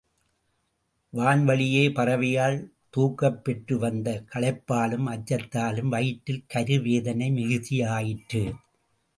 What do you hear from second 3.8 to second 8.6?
வந்த களைப்பாலும் அச்சத்தாலும் வயிற்றில் கரு வேதனை மிகுதியாயிற்று.